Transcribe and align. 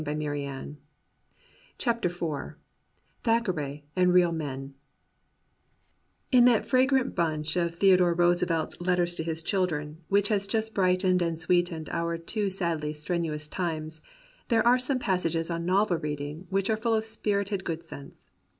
102 0.03 0.77
THACKERAY 1.77 2.55
AND 2.55 2.55
REAL 2.55 2.55
MEN 2.55 2.57
THACKERAY 3.23 3.83
AND 3.95 4.13
REAL 4.15 4.31
MEN 4.31 4.73
In 6.31 6.45
that 6.45 6.65
fragrant 6.65 7.13
bunch 7.13 7.55
of 7.55 7.75
Theodore 7.75 8.15
RooseveWs 8.15 8.83
Letters 8.83 9.13
to 9.13 9.23
His 9.23 9.43
Children 9.43 9.99
which 10.09 10.29
has 10.29 10.47
just 10.47 10.73
brightened 10.73 11.21
and 11.21 11.39
sweetened 11.39 11.87
our 11.91 12.17
too 12.17 12.49
sadly 12.49 12.93
strenuous 12.93 13.47
times 13.47 14.01
there 14.47 14.65
are 14.65 14.79
some 14.79 14.97
passages 14.97 15.51
on 15.51 15.67
novel 15.67 15.97
reading 15.99 16.47
which 16.49 16.71
are 16.71 16.77
full 16.77 16.95
of 16.95 17.05
spirited 17.05 17.63
good 17.63 17.83
sense. 17.83 18.31